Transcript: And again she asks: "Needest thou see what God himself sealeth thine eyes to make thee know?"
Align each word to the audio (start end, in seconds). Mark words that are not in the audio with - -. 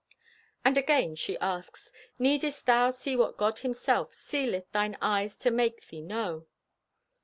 And 0.65 0.79
again 0.79 1.13
she 1.13 1.37
asks: 1.37 1.91
"Needest 2.17 2.65
thou 2.65 2.89
see 2.89 3.15
what 3.15 3.37
God 3.37 3.59
himself 3.59 4.15
sealeth 4.15 4.65
thine 4.71 4.97
eyes 4.99 5.37
to 5.37 5.51
make 5.51 5.89
thee 5.89 6.01
know?" 6.01 6.47